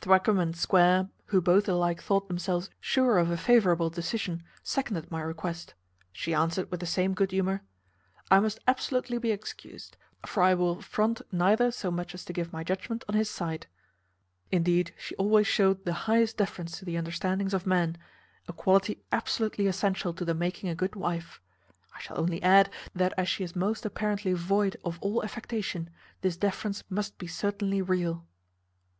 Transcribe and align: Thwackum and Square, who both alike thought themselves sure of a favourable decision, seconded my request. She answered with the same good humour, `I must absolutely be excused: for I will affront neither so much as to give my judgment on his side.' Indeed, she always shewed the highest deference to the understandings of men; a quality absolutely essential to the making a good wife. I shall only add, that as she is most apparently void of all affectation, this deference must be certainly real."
Thwackum 0.00 0.38
and 0.40 0.54
Square, 0.56 1.08
who 1.26 1.40
both 1.40 1.68
alike 1.68 2.00
thought 2.00 2.28
themselves 2.28 2.70
sure 2.78 3.18
of 3.18 3.32
a 3.32 3.36
favourable 3.36 3.90
decision, 3.90 4.44
seconded 4.62 5.10
my 5.10 5.20
request. 5.20 5.74
She 6.12 6.32
answered 6.32 6.70
with 6.70 6.78
the 6.78 6.86
same 6.86 7.14
good 7.14 7.32
humour, 7.32 7.62
`I 8.30 8.40
must 8.40 8.60
absolutely 8.68 9.18
be 9.18 9.32
excused: 9.32 9.96
for 10.24 10.44
I 10.44 10.54
will 10.54 10.78
affront 10.78 11.20
neither 11.32 11.72
so 11.72 11.90
much 11.90 12.14
as 12.14 12.24
to 12.26 12.32
give 12.32 12.52
my 12.52 12.62
judgment 12.62 13.02
on 13.08 13.16
his 13.16 13.28
side.' 13.28 13.66
Indeed, 14.52 14.94
she 14.96 15.16
always 15.16 15.48
shewed 15.48 15.84
the 15.84 15.92
highest 16.06 16.36
deference 16.36 16.78
to 16.78 16.84
the 16.84 16.94
understandings 16.94 17.52
of 17.52 17.66
men; 17.66 17.98
a 18.46 18.52
quality 18.52 19.02
absolutely 19.10 19.66
essential 19.66 20.14
to 20.14 20.24
the 20.24 20.32
making 20.32 20.68
a 20.68 20.76
good 20.76 20.94
wife. 20.94 21.40
I 21.92 22.00
shall 22.00 22.20
only 22.20 22.40
add, 22.40 22.70
that 22.94 23.14
as 23.16 23.28
she 23.28 23.42
is 23.42 23.56
most 23.56 23.84
apparently 23.84 24.32
void 24.32 24.76
of 24.84 25.00
all 25.00 25.24
affectation, 25.24 25.90
this 26.20 26.36
deference 26.36 26.84
must 26.88 27.18
be 27.18 27.26
certainly 27.26 27.82
real." 27.82 28.24